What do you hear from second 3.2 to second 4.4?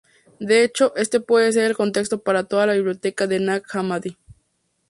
de Nag Hammadi.